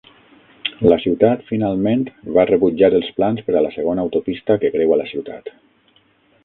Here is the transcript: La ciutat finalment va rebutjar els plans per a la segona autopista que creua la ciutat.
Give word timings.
La 0.91 0.95
ciutat 1.03 1.43
finalment 1.49 2.05
va 2.39 2.47
rebutjar 2.51 2.91
els 3.01 3.13
plans 3.19 3.47
per 3.49 3.57
a 3.59 3.63
la 3.67 3.73
segona 3.77 4.05
autopista 4.09 4.61
que 4.65 4.75
creua 4.77 5.01
la 5.03 5.09
ciutat. 5.13 5.55